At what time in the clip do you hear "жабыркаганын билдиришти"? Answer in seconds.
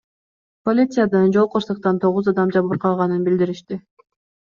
2.59-3.75